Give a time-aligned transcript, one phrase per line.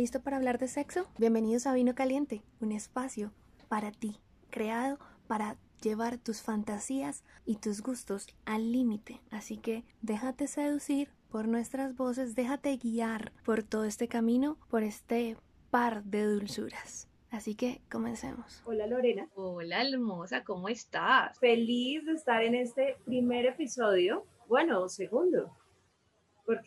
[0.00, 1.08] ¿Listo para hablar de sexo?
[1.18, 3.32] Bienvenidos a Vino Caliente, un espacio
[3.66, 9.20] para ti, creado para llevar tus fantasías y tus gustos al límite.
[9.32, 15.36] Así que déjate seducir por nuestras voces, déjate guiar por todo este camino, por este
[15.72, 17.08] par de dulzuras.
[17.32, 18.62] Así que comencemos.
[18.66, 19.28] Hola Lorena.
[19.34, 21.36] Hola hermosa, ¿cómo estás?
[21.40, 25.57] Feliz de estar en este primer episodio, bueno, segundo,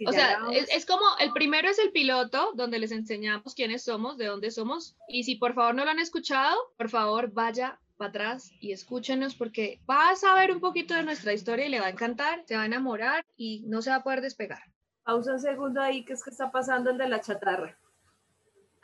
[0.05, 4.25] o sea, es, como el primero es el piloto, donde les enseñamos quiénes somos, de
[4.25, 4.95] dónde somos.
[5.07, 9.35] Y si por favor no lo han escuchado, por favor vaya para atrás y escúchenos
[9.35, 12.55] porque va a saber un poquito de nuestra historia y le va a encantar, se
[12.55, 14.61] va a enamorar y no se va a poder despegar.
[15.03, 17.77] Pausa un segundo ahí, ¿qué es que está pasando el de la chatarra?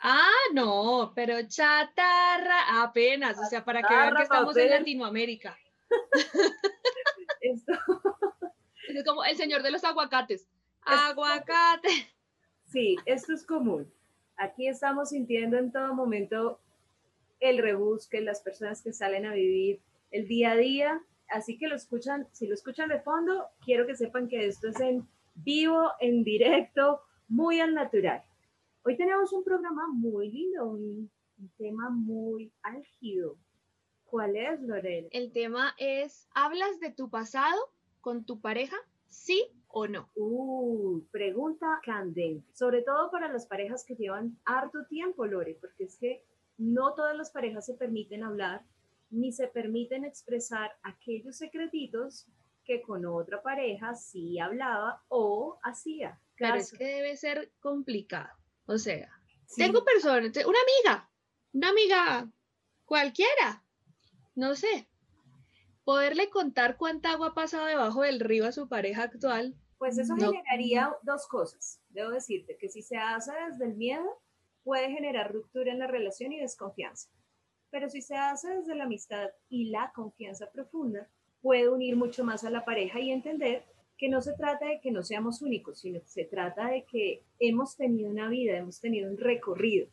[0.00, 5.56] Ah, no, pero chatarra apenas, o sea, para que vean que estamos en Latinoamérica.
[7.40, 7.72] Esto.
[8.88, 10.48] Es como el señor de los aguacates.
[10.88, 11.88] Aguacate.
[12.64, 13.92] Sí, esto es común.
[14.36, 16.60] Aquí estamos sintiendo en todo momento
[17.40, 21.02] el rebusque, las personas que salen a vivir el día a día.
[21.28, 24.80] Así que lo escuchan, si lo escuchan de fondo, quiero que sepan que esto es
[24.80, 28.22] en vivo, en directo, muy al natural.
[28.84, 33.36] Hoy tenemos un programa muy lindo, un, un tema muy álgido.
[34.06, 35.08] ¿Cuál es, Lorena?
[35.10, 37.58] El tema es, ¿hablas de tu pasado
[38.00, 38.76] con tu pareja?
[39.06, 40.10] ¿Sí o no?
[40.14, 42.46] Uh, pregunta candente.
[42.54, 46.24] Sobre todo para las parejas que llevan harto tiempo, Lore, porque es que
[46.56, 48.64] no todas las parejas se permiten hablar
[49.10, 52.26] ni se permiten expresar aquellos secretitos
[52.64, 56.20] que con otra pareja sí hablaba o hacía.
[56.34, 58.28] Claro, es que debe ser complicado.
[58.66, 59.10] O sea,
[59.56, 61.10] tengo personas, una amiga,
[61.54, 62.30] una amiga
[62.84, 63.64] cualquiera,
[64.34, 64.86] no sé,
[65.88, 69.54] poderle contar cuánta agua ha pasado debajo del río a su pareja actual.
[69.78, 71.80] Pues eso generaría dos cosas.
[71.88, 74.04] Debo decirte que si se hace desde el miedo,
[74.64, 77.08] puede generar ruptura en la relación y desconfianza.
[77.70, 81.08] Pero si se hace desde la amistad y la confianza profunda,
[81.40, 83.64] puede unir mucho más a la pareja y entender
[83.96, 87.24] que no se trata de que no seamos únicos, sino que se trata de que
[87.38, 89.88] hemos tenido una vida, hemos tenido un recorrido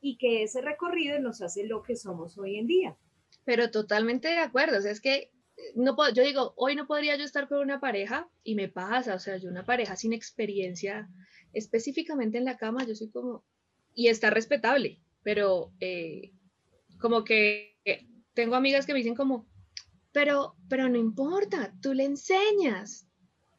[0.00, 2.96] y que ese recorrido nos hace lo que somos hoy en día.
[3.44, 5.30] Pero totalmente de acuerdo, o sea, es que
[5.74, 9.14] no puedo, yo digo, hoy no podría yo estar con una pareja y me pasa,
[9.14, 11.08] o sea, yo una pareja sin experiencia
[11.52, 13.44] específicamente en la cama, yo soy como,
[13.94, 16.32] y está respetable, pero eh,
[17.00, 17.76] como que
[18.34, 19.46] tengo amigas que me dicen como,
[20.12, 23.08] pero, pero no importa, tú le enseñas,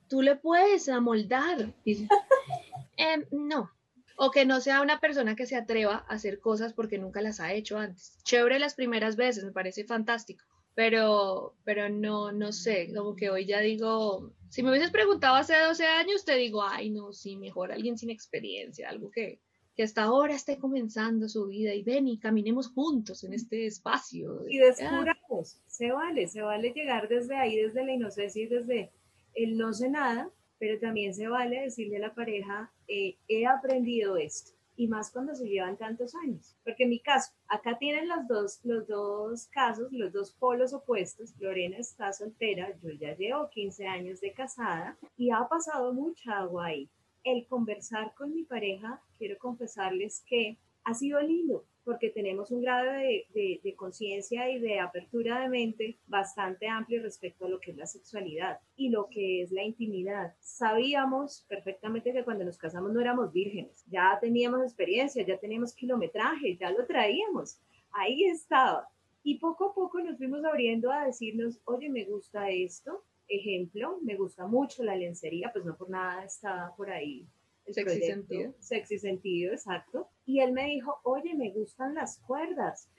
[0.08, 1.74] tú le puedes amoldar.
[3.00, 3.70] Em, no,
[4.16, 7.40] o que no sea una persona que se atreva a hacer cosas porque nunca las
[7.40, 8.18] ha hecho antes.
[8.24, 10.44] Chévere las primeras veces, me parece fantástico
[10.78, 15.58] pero, pero no, no sé, como que hoy ya digo, si me hubieses preguntado hace
[15.58, 19.40] 12 años, te digo, ay, no, sí, mejor alguien sin experiencia, algo que,
[19.76, 24.48] que hasta ahora esté comenzando su vida y ven y caminemos juntos en este espacio.
[24.48, 28.92] Y descubramos, se vale, se vale llegar desde ahí, desde la inocencia y desde
[29.34, 34.16] el no sé nada, pero también se vale decirle a la pareja, eh, he aprendido
[34.16, 36.56] esto y más cuando se llevan tantos años.
[36.64, 41.34] Porque en mi caso, acá tienen los dos, los dos casos, los dos polos opuestos.
[41.40, 46.68] Lorena está soltera, yo ya llevo 15 años de casada y ha pasado mucha agua
[46.68, 46.90] ahí.
[47.24, 52.92] El conversar con mi pareja, quiero confesarles que ha sido lindo, porque tenemos un grado
[52.92, 57.78] de, de, conciencia y de apertura de mente bastante amplio respecto a lo que es
[57.78, 60.36] la sexualidad y lo que es la intimidad.
[60.42, 66.58] Sabíamos perfectamente que cuando nos casamos no éramos vírgenes, ya teníamos experiencia, ya teníamos kilometraje,
[66.58, 67.58] ya lo traíamos,
[67.92, 68.90] ahí estaba.
[69.24, 74.16] Y poco a poco nos fuimos abriendo a decirnos, oye, me gusta esto, ejemplo, me
[74.16, 77.26] gusta mucho la lencería, pues no por nada está por ahí
[77.70, 78.54] Sexy sentido.
[78.60, 80.10] Sexy sentido, exacto.
[80.26, 82.90] Y él me dijo, oye, me gustan las cuerdas.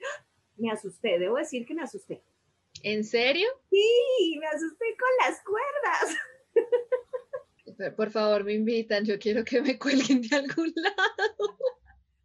[0.57, 2.21] Me asusté, debo decir que me asusté.
[2.83, 3.47] ¿En serio?
[3.69, 6.17] Sí, me asusté con las cuerdas.
[7.95, 11.57] Por favor, me invitan, yo quiero que me cuelguen de algún lado.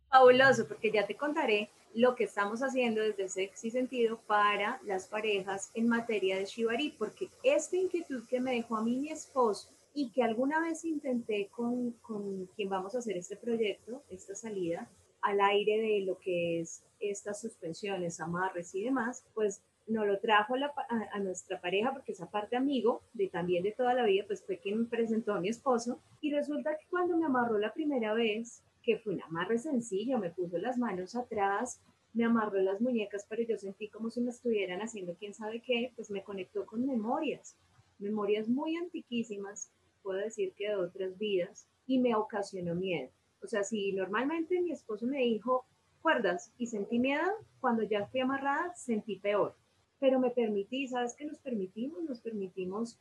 [0.09, 5.71] Fabuloso, porque ya te contaré lo que estamos haciendo desde Sexy Sentido para las parejas
[5.75, 10.11] en materia de Shibari, porque esta inquietud que me dejó a mí mi esposo y
[10.11, 14.91] que alguna vez intenté con, con quien vamos a hacer este proyecto, esta salida
[15.23, 20.55] al aire de lo que es estas suspensiones, amarres y demás, pues nos lo trajo
[20.55, 24.59] a, nuestra pareja porque esa parte amigo de también de toda la vida, pues fue
[24.59, 26.01] quien me presentó a mi esposo.
[26.21, 30.31] Y resulta que cuando me amarró la primera vez, que fue un amarre sencillo, me
[30.31, 31.81] puso las manos atrás,
[32.13, 35.93] me amarró las muñecas, pero yo sentí como si me estuvieran haciendo quién sabe qué,
[35.97, 37.57] pues me conectó con memorias,
[37.99, 39.71] memorias muy antiquísimas
[40.05, 43.11] puedo decir que de otras vidas, y me ocasionó miedo.
[43.43, 45.65] O sea, si normalmente mi esposo me dijo
[46.01, 47.31] cuerdas y sentí miedo,
[47.61, 49.57] cuando ya fui amarrada sentí peor.
[49.99, 52.03] Pero me permití, ¿sabes qué nos permitimos?
[52.05, 52.99] Nos permitimos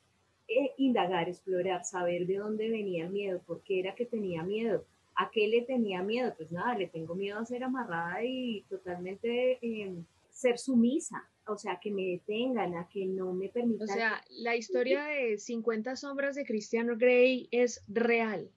[0.47, 4.85] eh, indagar, explorar, saber de dónde venía el miedo, por qué era que tenía miedo,
[5.15, 6.33] a qué le tenía miedo.
[6.37, 11.79] Pues nada, le tengo miedo a ser amarrada y totalmente em, ser sumisa, o sea,
[11.81, 13.89] que me detengan, a que no me permitan.
[13.89, 18.49] O sea, la historia de 50 sombras de Cristiano Grey es real.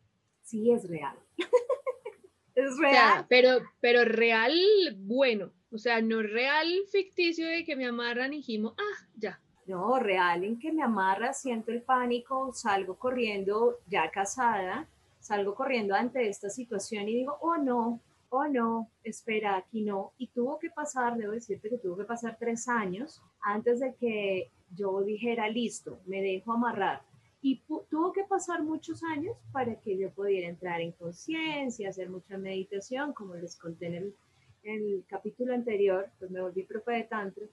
[0.43, 1.17] Sí, es real.
[2.55, 3.27] es real.
[3.29, 4.53] pero, pero real
[4.99, 5.53] bueno.
[5.73, 9.41] O sea, no real ficticio de que me amarran y dijimos, ah, ya.
[9.67, 15.95] No, real en que me amarra, siento el pánico, salgo corriendo ya casada, salgo corriendo
[15.95, 18.01] ante esta situación y digo, oh no,
[18.31, 20.13] oh no, espera, aquí no.
[20.19, 24.51] Y tuvo que pasar, debo decirte que tuvo que pasar tres años antes de que
[24.75, 27.03] yo dijera, listo, me dejo amarrar.
[27.43, 32.37] Y tuvo que pasar muchos años para que yo pudiera entrar en conciencia, hacer mucha
[32.39, 34.15] meditación, como les conté en
[34.65, 37.47] el, capítulo anterior, pues me volví profe de Tantra.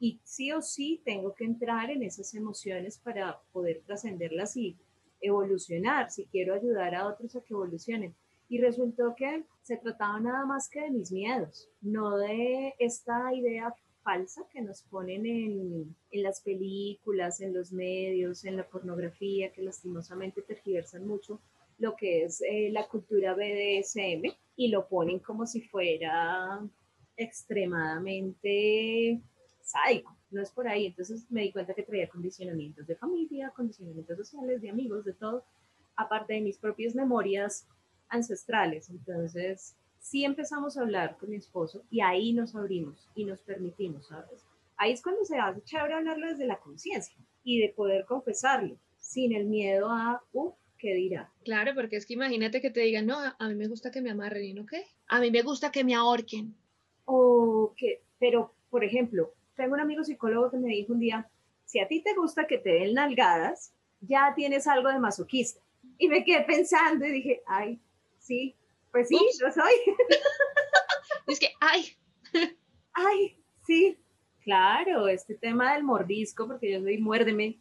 [0.00, 4.76] Y sí o sí tengo que entrar en esas emociones para poder trascenderlas y
[5.20, 8.14] evolucionar, si quiero ayudar a otros a que evolucionen.
[8.48, 13.74] Y resultó que se trataba nada más que de mis miedos, no de esta idea
[14.02, 19.62] falsa que nos ponen en, en, las películas, en los medios, en la pornografía, que
[19.62, 21.40] lastimosamente tergiversan mucho
[21.78, 26.60] lo que es eh, la cultura BDSM y lo ponen como si fuera
[27.16, 29.20] extremadamente
[29.62, 30.14] sádico.
[30.30, 30.86] No es por ahí.
[30.86, 35.44] Entonces me di cuenta que traía condicionamientos de familia, condicionamientos sociales, de amigos, de todo,
[35.96, 37.66] aparte de mis propias memorias
[38.08, 38.90] ancestrales.
[38.90, 44.06] Entonces, sí empezamos a hablar con mi esposo y ahí nos abrimos y nos permitimos,
[44.08, 44.44] ¿sabes?
[44.76, 49.34] Ahí es cuando se hace chévere hablarlo desde la conciencia y de poder confesarlo sin
[49.34, 51.30] el miedo a, uh, ¿qué dirá?
[51.44, 54.10] Claro, porque es que imagínate que te digan, no, a mí me gusta que me
[54.10, 54.84] amarren y no qué.
[55.08, 56.54] A mí me gusta que me ahorquen.
[57.04, 61.28] O que, pero, por ejemplo, tengo un amigo psicólogo que me dijo un día,
[61.64, 65.60] si a ti te gusta que te den nalgadas, ya tienes algo de masoquista.
[65.98, 67.78] Y me quedé pensando y dije, ay,
[68.24, 68.56] sí,
[68.90, 69.72] pues sí, lo soy.
[71.26, 71.84] es que, ay.
[72.94, 73.36] ay,
[73.66, 73.98] sí,
[74.42, 77.60] claro, este tema del mordisco, porque yo soy muérdeme,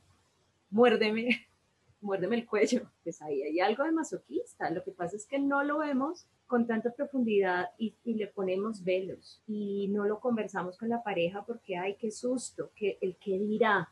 [0.70, 1.48] muérdeme,
[2.02, 4.70] muérdeme el cuello, pues ahí hay algo de masoquista.
[4.70, 9.42] Lo que pasa es que no lo vemos con tanta profundidad y, le ponemos velos
[9.48, 13.90] y no lo conversamos con la pareja porque, ay, qué susto, que el que dirá,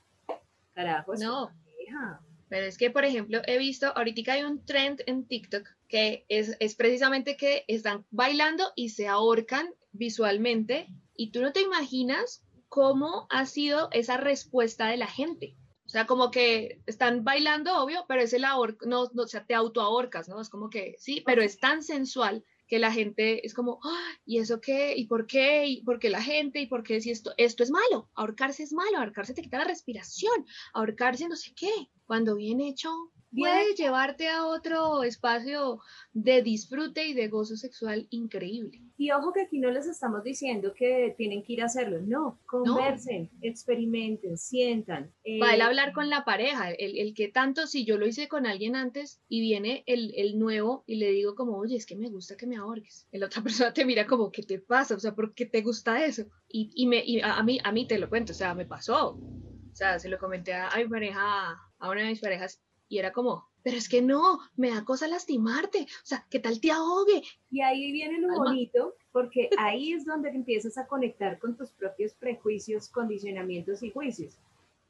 [0.74, 1.50] carajo, no.
[1.66, 2.22] Pareja.
[2.51, 6.57] Pero es que, por ejemplo, he visto, ahorita hay un trend en TikTok que es,
[6.59, 13.25] es precisamente que están bailando y se ahorcan visualmente y tú no te imaginas cómo
[13.30, 15.56] ha sido esa respuesta de la gente.
[15.86, 19.45] O sea, como que están bailando, obvio, pero es el ahorco, no, no, o sea,
[19.45, 20.42] te autoahorcas, ¿no?
[20.42, 23.82] Es como que, sí, pero es tan sensual que la gente es como,
[24.26, 24.96] ¿y eso qué?
[24.96, 25.66] ¿Y por qué?
[25.68, 26.62] ¿Y por qué la gente?
[26.62, 28.10] ¿Y por qué si esto, esto es malo?
[28.14, 31.70] Ahorcarse es malo, ahorcarse te quita la respiración, ahorcarse no sé qué
[32.06, 35.80] cuando bien hecho, puede llevarte a otro espacio
[36.13, 38.81] de disfrute y de gozo sexual increíble.
[38.98, 42.39] Y ojo que aquí no les estamos diciendo que tienen que ir a hacerlo, no,
[42.45, 45.12] conversen, experimenten, sientan.
[45.24, 48.28] Eh, Va a hablar con la pareja, el, el, que tanto, si yo lo hice
[48.28, 51.95] con alguien antes y viene el, el, nuevo y le digo como, oye, es que
[51.95, 53.07] me gusta que me ahorques.
[53.12, 54.95] La otra persona te mira como, ¿qué te pasa?
[54.95, 56.25] O sea, ¿por qué te gusta eso?
[56.48, 59.12] Y, y, me, y a, mí, a mí te lo cuento, o sea, me pasó.
[59.15, 63.00] O sea, se lo comenté a, a mi pareja a una de mis parejas y
[63.00, 66.71] era como, pero es que no, me da cosa lastimarte, o sea, ¿qué tal te
[66.71, 67.24] ahogue?
[67.50, 72.13] Y ahí viene lo bonito, porque ahí es donde empiezas a conectar con tus propios
[72.15, 74.38] prejuicios, condicionamientos y juicios.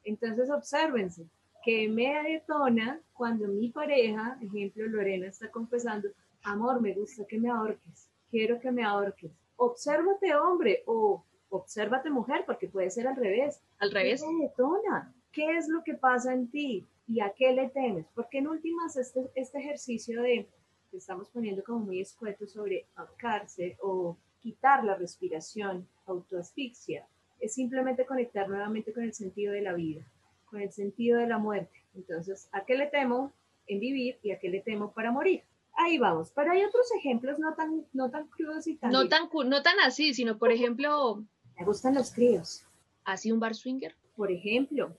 [0.02, 1.26] Entonces, obsérvense,
[1.64, 6.08] que me detona cuando mi pareja, ejemplo, Lorena está confesando,
[6.42, 9.30] amor, me gusta que me ahorques, quiero que me ahorques.
[9.54, 13.60] Obsérvate hombre o obsérvate mujer, porque puede ser al revés.
[13.78, 14.24] Al revés.
[14.26, 18.06] Me detona qué es lo que pasa en ti y a qué le temes.
[18.14, 20.48] Porque en últimas este, este ejercicio de
[20.90, 27.06] que estamos poniendo como muy escueto sobre ahorcarse o quitar la respiración, autoasfixia,
[27.40, 30.04] es simplemente conectar nuevamente con el sentido de la vida,
[30.46, 31.82] con el sentido de la muerte.
[31.94, 33.32] Entonces, ¿a qué le temo
[33.66, 35.42] en vivir y a qué le temo para morir?
[35.74, 36.30] Ahí vamos.
[36.34, 38.92] Pero hay otros ejemplos no tan, no tan crudos y tan...
[38.92, 41.24] No tan, no tan así, sino por ejemplo...
[41.58, 42.66] Me gustan los críos.
[43.04, 43.94] ¿Así un bar swinger?
[44.14, 44.94] Por ejemplo,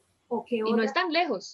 [0.50, 1.54] y no es tan lejos.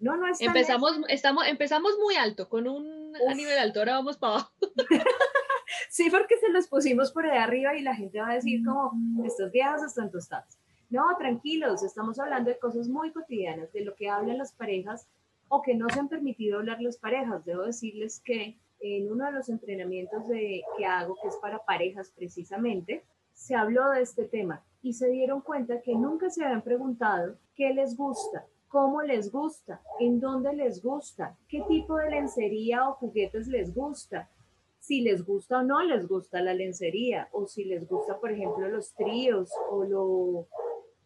[0.00, 0.98] No, no es empezamos.
[1.08, 4.52] Estamos, empezamos muy alto, con un nivel alto, ahora vamos para abajo.
[5.90, 8.92] sí, porque se los pusimos por ahí arriba y la gente va a decir como,
[9.24, 10.58] estos viejos están tostados.
[10.88, 15.06] No, tranquilos, estamos hablando de cosas muy cotidianas, de lo que hablan las parejas
[15.48, 17.44] o que no se han permitido hablar las parejas.
[17.44, 22.10] Debo decirles que en uno de los entrenamientos de, que hago, que es para parejas
[22.16, 23.04] precisamente,
[23.34, 27.72] se habló de este tema y se dieron cuenta que nunca se habían preguntado qué
[27.74, 33.48] les gusta, cómo les gusta, en dónde les gusta, qué tipo de lencería o juguetes
[33.48, 34.30] les gusta,
[34.78, 38.68] si les gusta o no les gusta la lencería, o si les gusta, por ejemplo,
[38.68, 40.48] los tríos o lo...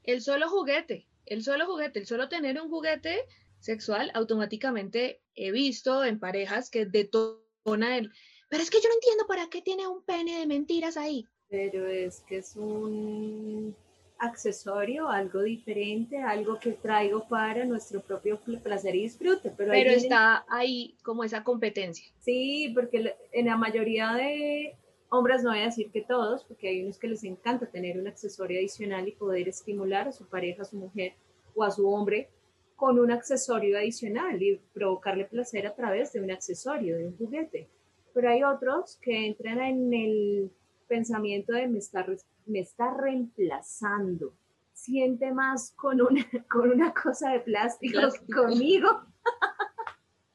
[0.02, 3.24] El solo juguete, el solo juguete, el solo tener un juguete
[3.60, 8.12] sexual, automáticamente he visto en parejas que detona el,
[8.50, 11.26] pero es que yo no entiendo para qué tiene un pene de mentiras ahí.
[11.48, 13.74] Pero es que es un
[14.18, 19.52] accesorio, algo diferente, algo que traigo para nuestro propio placer y disfrute.
[19.56, 22.06] Pero, está ahí como esa competencia.
[22.20, 24.76] Sí, porque en la mayoría de
[25.10, 28.08] hombres, no voy a decir que todos, porque hay unos que les encanta tener un
[28.08, 31.14] accesorio adicional y poder estimular a su pareja, a su mujer
[31.54, 32.28] o a su hombre
[32.76, 37.68] con un accesorio adicional y provocarle placer a través de un accesorio, de un juguete.
[38.12, 40.50] Pero hay otros que entran en el
[40.88, 42.04] pensamiento de me está,
[42.46, 44.34] me está reemplazando.
[44.72, 48.00] Siente más con una, con una cosa de plástico,
[48.34, 49.02] conmigo.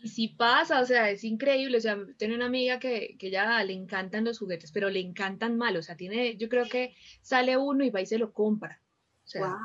[0.02, 1.78] Y si pasa, o sea, es increíble.
[1.78, 5.58] O sea, tengo una amiga que, que ya le encantan los juguetes, pero le encantan
[5.58, 5.76] mal.
[5.76, 8.82] O sea, tiene, yo creo que sale uno y va y se lo compra.
[9.26, 9.58] O sea,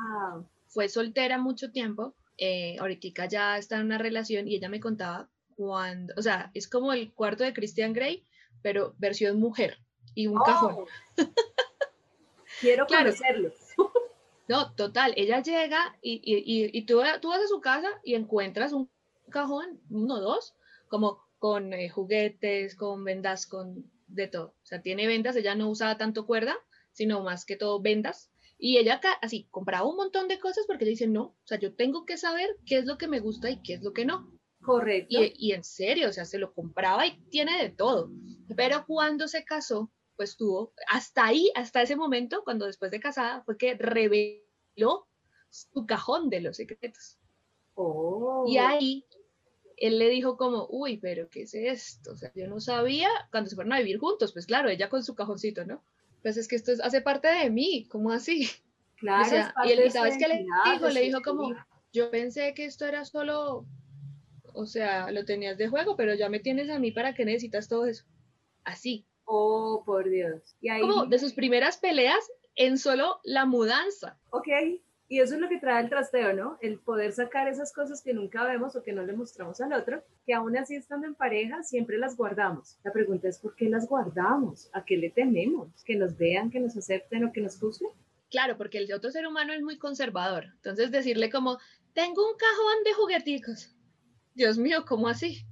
[0.67, 2.15] fue soltera mucho tiempo.
[2.37, 6.67] Eh, ahorita ya está en una relación y ella me contaba cuando, o sea, es
[6.67, 8.25] como el cuarto de Christian Grey,
[8.61, 9.79] pero versión mujer
[10.13, 10.85] y un cajón.
[12.59, 13.51] Quiero conocerlo.
[14.47, 18.89] no, total, ella llega y, y, tú, tú, vas a su casa y encuentras un
[19.29, 20.55] cajón, uno o dos,
[20.87, 24.55] como con eh, juguetes, con vendas, con de todo.
[24.63, 26.55] O sea, tiene vendas, ella no usaba tanto cuerda,
[26.91, 28.31] sino más que todo vendas.
[28.57, 31.73] Y ella así compraba un montón de cosas porque ella dice, no, o sea, yo
[31.75, 34.31] tengo que saber qué es lo que me gusta y qué es lo que no.
[34.61, 35.21] Correcto.
[35.21, 38.09] Y, y en serio, o sea, se lo compraba y tiene de todo.
[38.55, 43.43] Pero cuando se casó, pues tuvo, hasta ahí, hasta ese momento, cuando después de casada,
[43.43, 45.07] fue que reveló
[45.49, 47.17] su cajón de los secretos.
[47.75, 48.45] Oh.
[48.47, 49.05] Y ahí
[49.77, 52.11] él le dijo como, uy, pero ¿qué es esto?
[52.11, 55.03] O sea, yo no sabía cuando se fueron a vivir juntos, pues claro, ella con
[55.03, 55.83] su cajoncito, ¿no?
[56.21, 58.49] Pues es que esto hace parte de mí, ¿cómo así?
[58.97, 59.51] Claro.
[59.65, 60.87] y él, ¿sabes qué le dijo?
[60.87, 61.53] Le dijo como,
[61.91, 63.65] yo pensé que esto era solo,
[64.53, 67.67] o sea, lo tenías de juego, pero ya me tienes a mí, ¿para qué necesitas
[67.67, 68.05] todo eso?
[68.63, 69.05] Así.
[69.25, 70.55] Oh, por Dios.
[70.61, 70.81] Y ahí...
[70.81, 72.19] Como de sus primeras peleas
[72.55, 74.17] en solo la mudanza.
[74.29, 74.47] Ok,
[75.07, 76.57] y eso es lo que trae el trasteo, ¿no?
[76.61, 80.03] El poder sacar esas cosas que nunca vemos o que no le mostramos al otro,
[80.25, 82.77] que aún así estando en pareja siempre las guardamos.
[82.83, 84.69] La pregunta es, ¿por qué las guardamos?
[84.73, 85.83] ¿A qué le tememos?
[85.83, 87.91] ¿Que nos vean, que nos acepten o que nos juzguen?
[88.31, 90.45] Claro, porque el otro ser humano es muy conservador.
[90.55, 91.59] Entonces decirle como,
[91.93, 93.75] tengo un cajón de jugueticos.
[94.33, 95.45] Dios mío, ¿cómo así?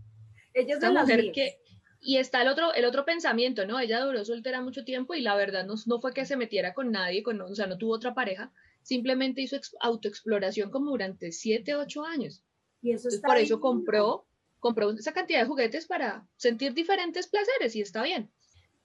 [0.56, 1.60] Ella es de mujer que
[2.06, 3.80] y está el otro, el otro pensamiento, ¿no?
[3.80, 6.92] Ella duró soltera mucho tiempo y la verdad no, no fue que se metiera con
[6.92, 12.06] nadie, con, o sea, no tuvo otra pareja, simplemente hizo autoexploración como durante 7, 8
[12.06, 12.44] años.
[12.82, 14.28] Y eso está por eso compró,
[14.60, 18.30] compró esa cantidad de juguetes para sentir diferentes placeres y está bien.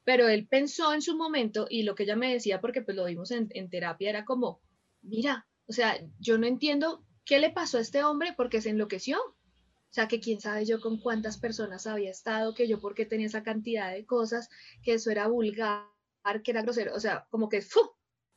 [0.04, 3.04] Pero él pensó en su momento y lo que ella me decía, porque pues lo
[3.04, 4.60] vimos en, en terapia, era como,
[5.02, 9.18] mira, o sea, yo no entiendo qué le pasó a este hombre porque se enloqueció.
[9.90, 13.26] O sea, que quién sabe yo con cuántas personas había estado, que yo porque tenía
[13.26, 14.50] esa cantidad de cosas,
[14.82, 15.86] que eso era vulgar,
[16.44, 17.80] que era grosero, o sea, como que ¡fu!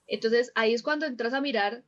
[0.07, 1.83] Entonces ahí es cuando entras a mirar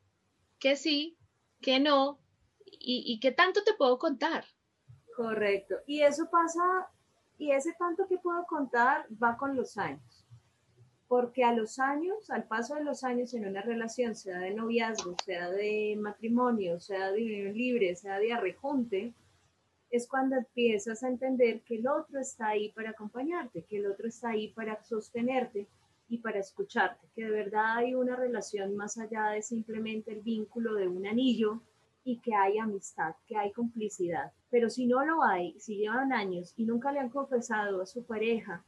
[0.60, 1.17] que sí,
[1.62, 2.20] que no,
[2.65, 4.46] y, y qué tanto te puedo contar.
[5.15, 5.75] Correcto.
[5.86, 6.62] Y eso pasa,
[7.38, 10.25] y ese tanto que puedo contar va con los años.
[11.08, 15.15] Porque a los años, al paso de los años en una relación, sea de noviazgo,
[15.24, 19.13] sea de matrimonio, sea de unión libre, sea de arrejunte,
[19.94, 24.08] es cuando empiezas a entender que el otro está ahí para acompañarte, que el otro
[24.08, 25.68] está ahí para sostenerte
[26.10, 30.74] y para escucharte, que de verdad hay una relación más allá de simplemente el vínculo
[30.74, 31.62] de un anillo
[32.04, 34.32] y que hay amistad, que hay complicidad.
[34.50, 38.04] Pero si no lo hay, si llevan años y nunca le han confesado a su
[38.04, 38.64] pareja,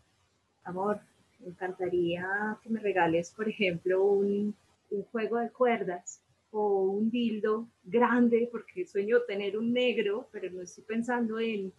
[0.63, 0.99] amor,
[1.39, 4.55] me encantaría que me regales, por ejemplo, un,
[4.91, 6.21] un juego de cuerdas
[6.57, 11.73] o un dildo grande, porque sueño tener un negro, pero no estoy pensando en,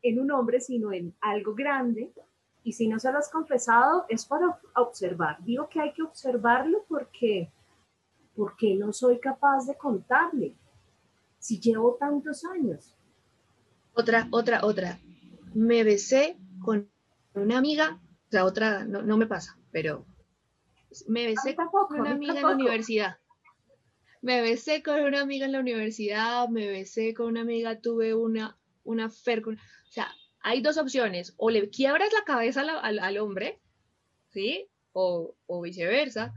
[0.00, 2.10] en un hombre, sino en algo grande.
[2.64, 5.44] Y si no se lo has confesado, es para observar.
[5.44, 7.52] Digo que hay que observarlo porque,
[8.34, 10.56] porque no soy capaz de contarle.
[11.38, 12.96] Si llevo tantos años.
[13.92, 14.98] Otra, otra, otra.
[15.52, 16.88] Me besé con
[17.34, 20.06] una amiga, o sea, otra, no, no me pasa, pero
[21.06, 23.21] me besé con una amiga en la universidad
[24.22, 28.56] me besé con una amiga en la universidad, me besé con una amiga, tuve una,
[28.84, 29.56] una fer, o
[29.90, 30.10] sea,
[30.40, 33.60] hay dos opciones, o le quiebras la cabeza al, al, hombre,
[34.30, 34.68] ¿sí?
[34.92, 36.32] O, o, viceversa,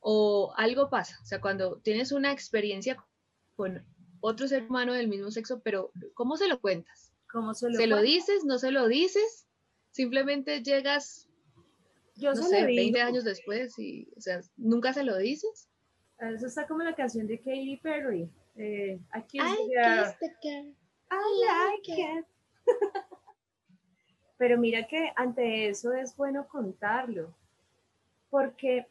[0.00, 1.18] o algo pasa.
[1.22, 3.02] O sea, cuando tienes una experiencia
[3.56, 3.84] con
[4.20, 7.12] otro ser humano del mismo sexo, pero ¿cómo se lo cuentas?
[7.30, 8.44] ¿Cómo se lo, ¿Se lo dices?
[8.44, 9.46] ¿No se lo dices?
[9.90, 11.28] Simplemente llegas,
[12.16, 15.68] Yo no sé, 20 años después y, o sea, ¿nunca se lo dices?
[16.30, 18.30] Eso está como la canción de Katy Perry.
[18.56, 19.42] Eh, I kiss
[20.20, 20.74] the girl.
[21.10, 22.26] I like it.
[24.38, 27.34] Pero mira que ante eso es bueno contarlo.
[28.30, 28.86] Porque,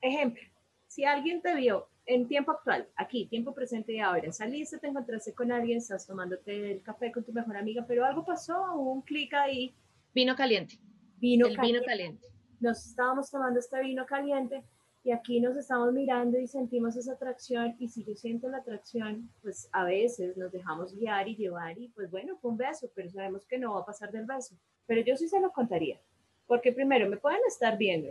[0.00, 0.42] ejemplo,
[0.86, 5.32] si alguien te vio en tiempo actual, aquí, tiempo presente y ahora, saliste, te encontraste
[5.34, 9.02] con alguien, estás tomándote el café con tu mejor amiga, pero algo pasó, hubo un
[9.02, 9.74] clic ahí.
[10.12, 10.78] Vino caliente.
[11.18, 12.26] Vino el vino caliente.
[12.60, 14.64] Nos estábamos tomando este vino caliente
[15.04, 19.30] y aquí nos estamos mirando y sentimos esa atracción y si yo siento la atracción,
[19.42, 23.10] pues a veces nos dejamos guiar y llevar y pues bueno, fue un beso, pero
[23.10, 24.54] sabemos que no va a pasar del beso.
[24.86, 26.00] Pero yo sí se lo contaría,
[26.46, 28.10] porque primero me pueden estar viendo,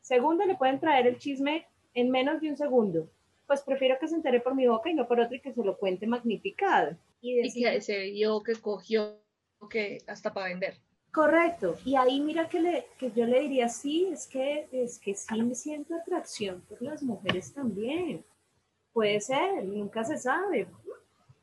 [0.00, 3.10] segundo le pueden traer el chisme en menos de un segundo,
[3.46, 5.62] pues prefiero que se entere por mi boca y no por otro y que se
[5.62, 6.96] lo cuente magnificado.
[7.20, 9.18] Y, que se vio que cogió
[9.70, 10.76] que hasta para vender.
[11.14, 11.76] Correcto.
[11.84, 15.40] Y ahí mira que, le, que yo le diría, sí, es que, es que sí
[15.40, 18.24] me siento atracción por las mujeres también.
[18.92, 20.66] Puede ser, nunca se sabe.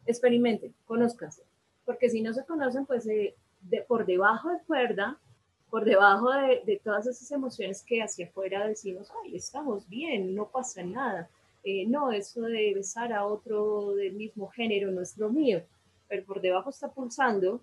[0.05, 1.43] Experimenten, conózcanse.
[1.85, 5.17] Porque si no se conocen, pues eh, de, por debajo de cuerda,
[5.69, 10.49] por debajo de, de, todas esas emociones que hacia afuera decimos, ay, estamos bien, no
[10.49, 11.29] pasa nada.
[11.63, 15.63] Eh, no, eso de besar a otro del mismo género no es lo mío.
[16.09, 17.61] Pero por debajo está pulsando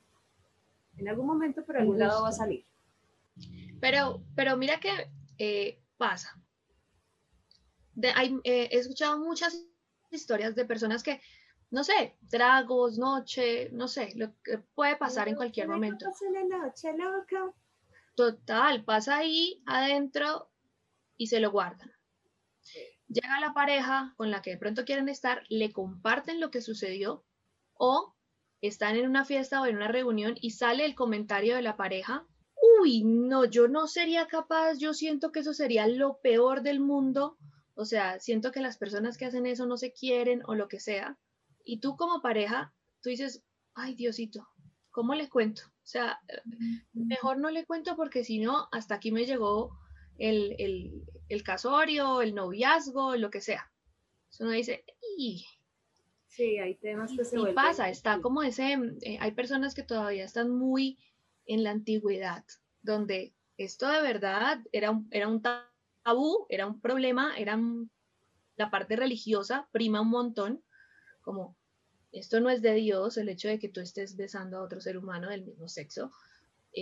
[0.99, 2.65] en algún momento por algún lado va a salir.
[3.81, 6.37] Pero, pero mira que eh, pasa.
[8.03, 9.65] Eh, he escuchado muchas
[10.11, 11.21] historias de personas que,
[11.71, 16.07] no sé, tragos, noche, no sé, lo que puede pasar en cualquier momento.
[16.07, 17.53] noche, loca.
[18.15, 20.51] Total, pasa ahí adentro
[21.17, 21.93] y se lo guardan.
[23.09, 27.25] Llega la pareja con la que de pronto quieren estar, le comparten lo que sucedió
[27.75, 28.15] o
[28.61, 32.27] están en una fiesta o en una reunión y sale el comentario de la pareja,
[32.81, 37.37] uy, no, yo no sería capaz, yo siento que eso sería lo peor del mundo,
[37.75, 40.81] o sea, siento que las personas que hacen eso no se quieren o lo que
[40.81, 41.19] sea,
[41.65, 43.45] y tú como pareja, tú dices,
[43.75, 44.49] ay Diosito,
[44.91, 45.63] ¿cómo le cuento?
[45.67, 46.21] O sea,
[46.93, 49.79] mejor no le cuento porque si no, hasta aquí me llegó
[50.19, 53.71] el, el, el casorio, el noviazgo, lo que sea.
[54.25, 54.85] Entonces uno dice,
[55.17, 55.47] ¡y!
[56.29, 60.25] Sí, hay temas que se y pasa, está como ese, eh, hay personas que todavía
[60.25, 60.99] están muy
[61.47, 62.45] en la antigüedad,
[62.83, 67.59] donde esto de verdad era un, era un tabú, era un problema, era
[68.57, 70.63] la parte religiosa prima un montón,
[71.23, 71.57] como
[72.13, 74.99] esto no es de Dios, el hecho de que tú estés besando a otro ser
[74.99, 76.11] humano del mismo sexo.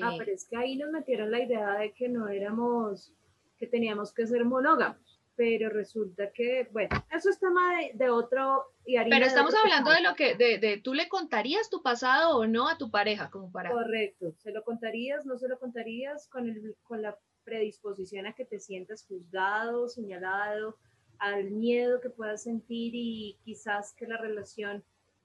[0.02, 3.12] ah, pero es que ahí nos metieron la idea de que no éramos,
[3.59, 8.96] que teníamos que ser monógamos pero resulta que, bueno, eso es tema de, otro y
[8.96, 12.68] Pero estamos hablando de lo que, de, de, tú le contarías tu pasado o no
[12.68, 13.70] a tu pareja, como para...
[13.70, 18.46] Correcto, se lo contarías, no se lo contarías con, el, con la predisposición a que
[18.46, 20.79] te sientas juzgado, señalado,
[21.18, 24.85] al miedo que puedas sentir y quizás que la relación,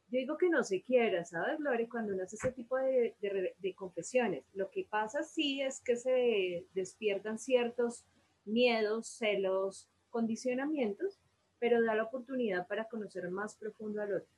[0.10, 1.88] yo digo que no se quiera, ¿sabes, Lore?
[1.88, 5.95] Cuando uno hace ese tipo de, de, de confesiones, lo que pasa sí es que
[5.95, 8.04] se despiertan ciertos
[8.45, 11.19] miedos, celos, condicionamientos,
[11.58, 14.30] pero da la oportunidad para conocer más profundo al otro.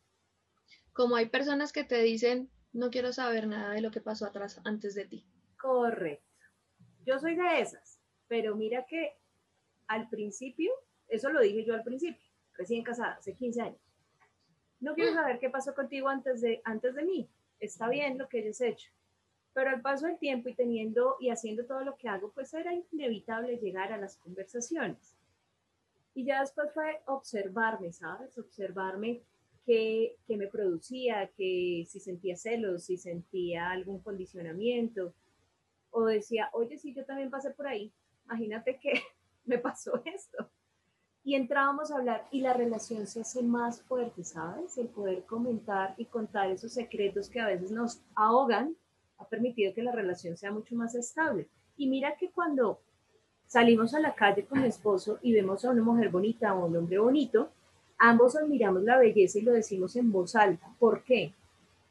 [0.93, 4.61] Como hay personas que te dicen, no quiero saber nada de lo que pasó atrás
[4.63, 5.25] antes de ti.
[5.59, 6.23] Correcto.
[7.05, 9.17] Yo soy de esas, pero mira que
[9.87, 10.71] al principio,
[11.07, 13.81] eso lo dije yo al principio, recién casada, hace 15 años.
[14.79, 15.15] No quiero mm.
[15.15, 17.29] saber qué pasó contigo antes de, antes de mí.
[17.59, 18.91] Está bien lo que hayas hecho.
[19.53, 22.73] Pero al paso del tiempo y teniendo y haciendo todo lo que hago, pues era
[22.91, 25.12] inevitable llegar a las conversaciones.
[26.13, 28.37] Y ya después fue observarme, ¿sabes?
[28.37, 29.23] Observarme
[29.65, 35.13] qué, qué me producía, que si sentía celos, si sentía algún condicionamiento,
[35.91, 37.93] o decía, oye, si yo también pasé por ahí,
[38.25, 38.93] imagínate que
[39.45, 40.49] me pasó esto.
[41.23, 44.77] Y entrábamos a hablar y la relación se hace más fuerte, ¿sabes?
[44.77, 48.75] El poder comentar y contar esos secretos que a veces nos ahogan
[49.17, 51.49] ha permitido que la relación sea mucho más estable.
[51.77, 52.81] Y mira que cuando
[53.53, 56.75] salimos a la calle con mi esposo y vemos a una mujer bonita o un
[56.75, 57.51] hombre bonito,
[57.99, 60.65] ambos admiramos la belleza y lo decimos en voz alta.
[60.79, 61.33] ¿Por qué?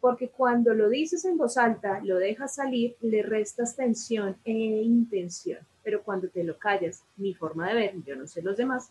[0.01, 5.61] Porque cuando lo dices en voz alta, lo dejas salir, le restas tensión e intención.
[5.85, 8.91] Pero cuando te lo callas, mi forma de ver, yo no sé los demás,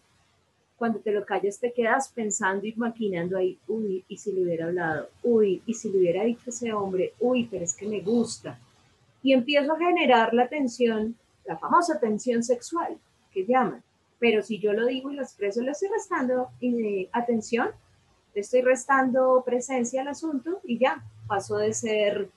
[0.77, 4.67] cuando te lo callas te quedas pensando y maquinando ahí, uy, y si le hubiera
[4.67, 7.99] hablado, uy, y si le hubiera dicho a ese hombre, uy, pero es que me
[7.99, 8.57] gusta.
[9.21, 12.97] y empiezo a generar la tensión, la famosa tensión sexual
[13.31, 13.83] que llaman.
[14.19, 17.69] Pero si yo lo digo y lo expreso, le estoy restando eh, atención,
[18.33, 22.29] le estoy restando presencia al asunto y ya, pasó de ser,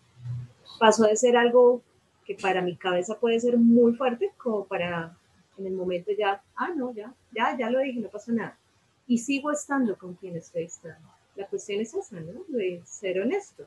[0.79, 1.83] pasó de ser algo
[2.25, 5.17] que para mi cabeza puede ser muy fuerte, como para
[5.59, 8.59] en el momento ya, ah, no, ya, ya, ya lo dije, no pasa nada.
[9.07, 11.09] Y sigo estando con quien estoy estando.
[11.37, 12.45] La cuestión es esa, ¿no?
[12.49, 13.67] De ser honesto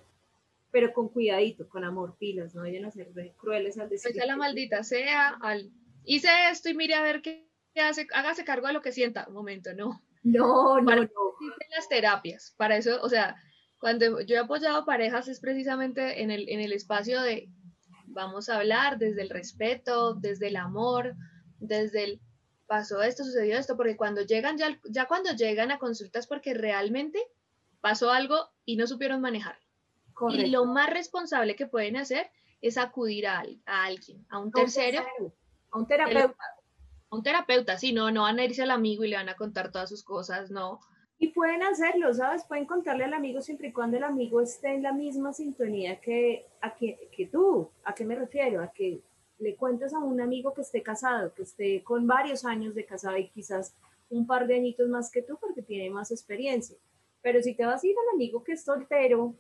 [0.78, 4.12] pero con cuidadito, con amor, pilas, no vayan a ser crueles al decir.
[4.12, 5.72] Pues a la maldita sea, al
[6.04, 7.50] hice esto y mire a ver qué,
[7.82, 9.26] hace, hágase cargo de lo que sienta.
[9.28, 10.04] Un momento, no.
[10.22, 11.10] No, no, para no.
[11.76, 13.38] las terapias, para eso, o sea,
[13.80, 17.50] cuando yo he apoyado parejas es precisamente en el, en el espacio de
[18.06, 21.16] vamos a hablar desde el respeto, desde el amor,
[21.58, 22.22] desde el
[22.68, 27.20] pasó esto, sucedió esto, porque cuando llegan, ya, ya cuando llegan a consultas porque realmente
[27.82, 29.58] pasó algo y no supieron manejar.
[30.30, 32.30] Y lo más responsable que pueden hacer
[32.62, 35.06] es acudir a, alguien, a un tercero.
[35.72, 36.44] A un terapeuta.
[37.10, 39.36] A un terapeuta, sí, no, no van a irse al amigo y le van a
[39.36, 40.80] contar todas sus cosas, no.
[41.20, 42.44] Y pueden hacerlo, ¿sabes?
[42.44, 46.46] Pueden contarle al amigo siempre y cuando el amigo esté en la misma sintonía que,
[46.62, 47.72] a que, que tú.
[47.84, 48.62] ¿A qué me refiero?
[48.62, 49.02] A que
[49.40, 53.18] le cuentes a un amigo que esté casado, que esté con varios años de casado
[53.18, 53.76] y quizás
[54.10, 56.78] un par de añitos más que tú porque tiene más experiencia.
[57.22, 59.36] Pero si te vas a ir al amigo que es soltero,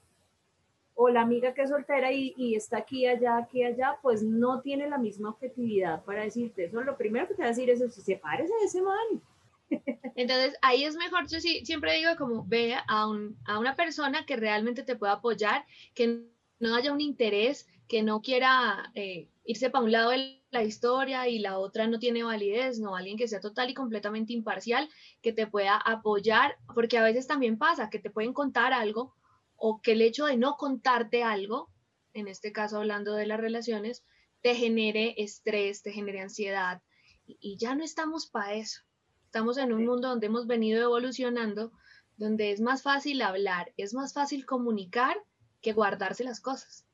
[1.00, 4.90] o la amiga que es soltera y, está aquí, allá, aquí, allá, pues no tiene
[4.90, 6.82] la misma objetividad para decirte eso.
[6.82, 9.22] Lo primero que te va a decir es, se parece de ese man.
[10.16, 13.04] Entonces, ahí es mejor, yo sí, siempre digo como ve a,
[13.46, 16.26] a una persona que realmente te pueda apoyar, que
[16.60, 21.28] no haya un interés, que no quiera eh, irse para un lado de la historia
[21.28, 24.90] y la otra no tiene validez, no, alguien que sea total y completamente imparcial,
[25.22, 29.14] que te pueda apoyar, porque a veces también pasa que te pueden contar algo
[29.58, 31.70] o que el hecho de no contarte algo,
[32.14, 34.06] en este caso hablando de las relaciones,
[34.42, 36.82] te genere estrés, te genere ansiedad.
[37.26, 38.82] Y, ya no estamos para eso.
[39.26, 41.74] Estamos en un mundo donde hemos venido evolucionando,
[42.16, 45.18] donde es más fácil hablar, es más fácil comunicar
[45.62, 46.86] que guardarse las cosas.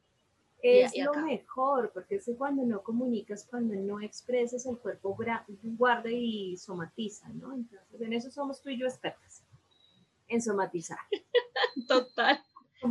[0.64, 5.16] Es lo mejor, porque es cuando no comunicas, cuando no expresas, el cuerpo
[5.62, 7.54] guarda y somatiza, ¿no?
[7.54, 9.44] Entonces, en eso somos tú y yo expertas,
[10.30, 11.00] en somatizar.
[11.88, 12.42] Total.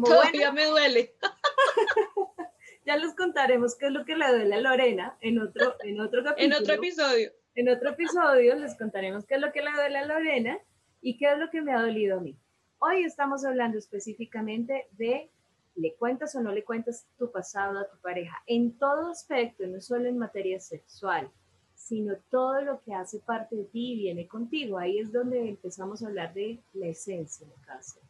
[0.04, 1.14] Todavía me duele.
[2.86, 6.24] ya les contaremos qué es lo que le duele a Lorena en otro, en otro
[6.24, 6.56] capítulo.
[6.56, 7.32] En otro episodio.
[7.54, 10.58] En otro episodio les contaremos qué es lo que le duele a Lorena
[11.00, 12.36] y qué es lo que me ha dolido a mí.
[12.78, 15.30] Hoy estamos hablando específicamente de
[15.74, 19.80] le cuentas o no le cuentas tu pasado a tu pareja en todo aspecto, no
[19.80, 21.30] solo en materia sexual,
[21.74, 24.78] sino todo lo que hace parte de ti y viene contigo.
[24.78, 28.02] Ahí es donde empezamos a hablar de la esencia de ser.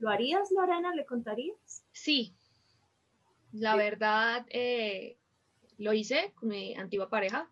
[0.00, 0.94] ¿Lo harías, Lorena?
[0.94, 1.84] ¿Le contarías?
[1.92, 2.34] Sí.
[3.52, 5.18] La verdad, eh,
[5.76, 7.50] lo hice con mi antigua pareja.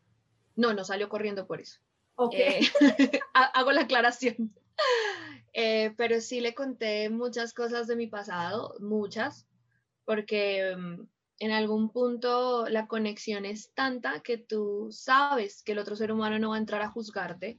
[0.56, 1.78] No, no salió corriendo por eso.
[2.16, 2.34] Ok.
[2.34, 2.60] Eh,
[3.34, 4.52] hago la aclaración.
[5.54, 9.48] Eh, pero sí le conté muchas cosas de mi pasado, muchas,
[10.04, 11.08] porque mm,
[11.40, 16.38] en algún punto la conexión es tanta que tú sabes que el otro ser humano
[16.38, 17.58] no va a entrar a juzgarte.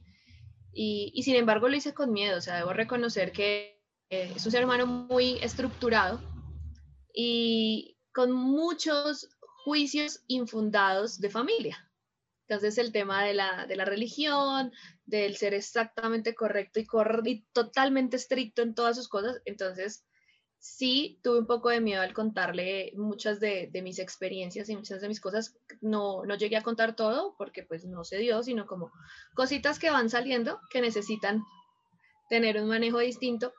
[0.72, 3.79] Y, y sin embargo lo hice con miedo, o sea, debo reconocer que
[4.10, 6.20] eh, es un ser humano muy estructurado
[7.14, 9.28] y con muchos
[9.64, 11.90] juicios infundados de familia.
[12.48, 14.72] Entonces el tema de la, de la religión,
[15.06, 16.88] del ser exactamente correcto y,
[17.24, 20.04] y, totalmente estricto en todas sus cosas, entonces
[20.58, 25.00] sí tuve un poco de miedo al contarle muchas de, de, mis experiencias y muchas
[25.00, 25.56] de mis cosas.
[25.80, 28.90] No, no llegué a contar todo porque pues no se dio, sino como
[29.34, 31.44] cositas que van saliendo que necesitan
[32.28, 33.52] tener un manejo distinto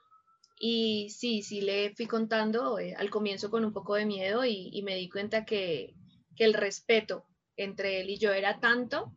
[0.63, 4.79] y sí, sí le fui contando eh, al comienzo con un poco de miedo y,
[4.83, 5.95] me di cuenta que,
[6.37, 9.15] el respeto entre él y yo era tanto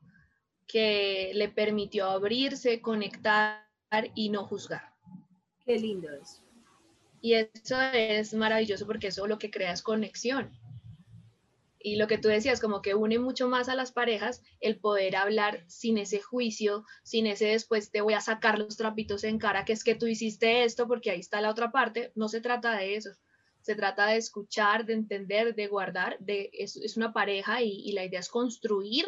[0.67, 3.67] que le permitió abrirse, conectar
[4.15, 4.93] y no juzgar.
[5.65, 6.43] Qué lindo eso.
[7.23, 10.51] Y eso es maravilloso porque eso lo que crea es conexión.
[11.87, 15.17] Y lo que tú decías, como que une mucho más a las parejas el poder
[15.17, 19.67] hablar sin ese juicio, sin ese después te voy a sacar los trapitos en cara,
[19.67, 22.11] que es que tú hiciste esto porque ahí está la otra parte.
[22.15, 23.11] No se trata de eso.
[23.61, 26.17] Se trata de escuchar, de entender, de guardar.
[26.21, 29.05] De, es, es una pareja y, la idea es construir,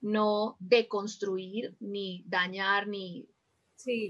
[0.00, 3.28] no deconstruir, ni dañar, ni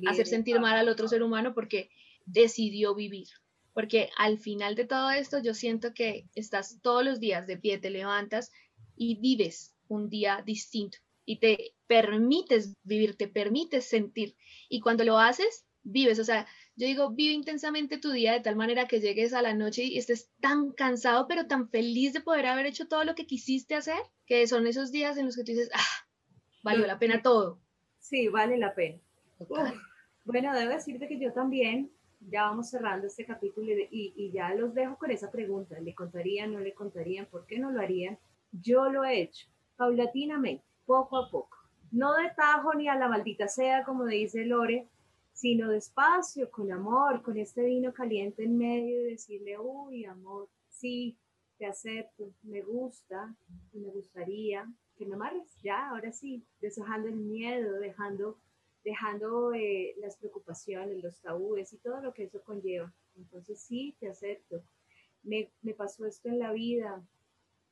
[0.06, 1.90] hacer sentir mal al otro ser humano porque
[2.24, 3.28] decidió vivir
[3.76, 7.76] porque al final de todo esto yo siento que estás todos los días de pie,
[7.76, 8.50] te levantas
[8.96, 14.34] y vives un día distinto y te permites vivir, te permites sentir.
[14.70, 16.18] Y cuando lo haces, vives.
[16.18, 19.52] O sea, yo digo, vive intensamente tu día de tal manera que llegues a la
[19.52, 23.26] noche y estés tan cansado, pero tan feliz de poder haber hecho todo lo que
[23.26, 26.06] quisiste hacer, que son esos días en los que tú dices, ah,
[26.62, 27.60] valió la pena todo.
[27.98, 29.02] Sí, vale la pena.
[30.24, 31.92] bueno, debo decirte que yo también,
[32.28, 35.78] ya vamos cerrando este capítulo y, y ya los dejo con esa pregunta.
[35.80, 37.26] ¿Le contarían, no le contarían?
[37.26, 38.18] ¿Por qué no lo harían?
[38.52, 41.56] Yo lo he hecho paulatinamente, poco a poco.
[41.92, 44.88] No de tajo ni a la maldita sea, como dice Lore,
[45.32, 51.16] sino despacio, con amor, con este vino caliente en medio y decirle, uy, amor, sí,
[51.58, 53.34] te acepto, me gusta,
[53.72, 58.38] me gustaría que me amarres, ya, ahora sí, deshojando el miedo, dejando,
[58.86, 62.94] dejando eh, las preocupaciones, los tabúes y todo lo que eso conlleva.
[63.16, 64.62] Entonces sí, te acepto.
[65.24, 67.04] Me, me pasó esto en la vida,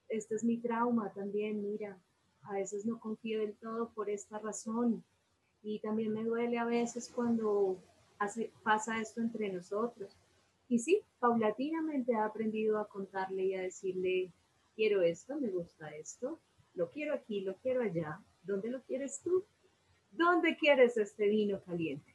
[0.09, 1.97] este es mi trauma también, mira,
[2.43, 5.05] a veces no confío del todo por esta razón,
[5.63, 7.79] y también me duele a veces cuando
[8.19, 10.17] hace, pasa esto entre nosotros.
[10.69, 14.33] Y sí, paulatinamente he aprendido a contarle y a decirle,
[14.75, 16.41] quiero esto, me gusta esto,
[16.75, 18.21] lo quiero aquí, lo quiero allá.
[18.43, 19.45] ¿Dónde lo quieres tú?
[20.17, 22.15] ¿Dónde quieres este vino caliente?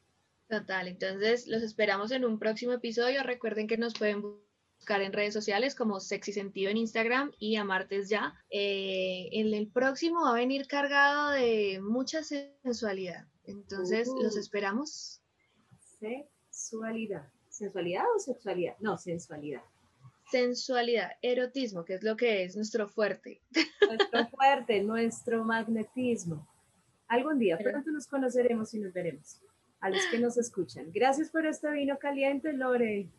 [0.49, 3.21] Total, entonces los esperamos en un próximo episodio.
[3.23, 7.63] Recuerden que nos pueden buscar en redes sociales como Sexy Sentido en Instagram y a
[7.63, 8.33] Martes Ya.
[8.49, 13.27] Eh, en el próximo va a venir cargado de mucha sensualidad.
[13.45, 14.39] Entonces, ¿los uh.
[14.39, 15.21] esperamos?
[15.99, 17.27] Sexualidad.
[17.49, 18.75] ¿Sensualidad o sexualidad?
[18.79, 19.61] No, sensualidad.
[20.31, 23.41] Sensualidad, erotismo, que es lo que es nuestro fuerte.
[23.87, 26.47] Nuestro fuerte, nuestro magnetismo.
[27.09, 29.41] Algún día pronto nos conoceremos y nos veremos.
[29.81, 30.91] A los que nos escuchan.
[30.91, 33.09] Gracias por este vino caliente, Lore.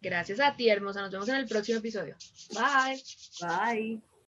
[0.00, 1.02] Gracias a ti, hermosa.
[1.02, 2.16] Nos vemos en el próximo episodio.
[2.54, 3.02] Bye.
[3.40, 4.00] Bye.